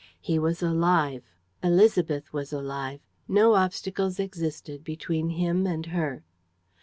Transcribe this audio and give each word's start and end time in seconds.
He 0.19 0.39
was 0.39 0.63
alive. 0.63 1.21
Élisabeth 1.61 2.33
was 2.33 2.51
alive. 2.51 3.01
No 3.27 3.53
obstacles 3.53 4.19
existed 4.19 4.83
between 4.83 5.29
him 5.29 5.67
and 5.67 5.85
her. 5.85 6.23